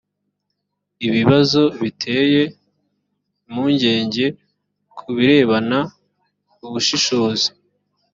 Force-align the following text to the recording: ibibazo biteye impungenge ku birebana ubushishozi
ibibazo 1.07 1.61
biteye 1.81 2.41
impungenge 3.45 4.25
ku 4.97 5.05
birebana 5.17 5.79
ubushishozi 6.65 7.47